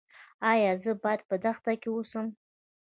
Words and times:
ایا 0.51 0.71
زه 0.83 0.91
باید 1.03 1.21
په 1.29 1.35
دښته 1.43 1.73
کې 1.81 1.89
اوسم؟ 1.91 2.27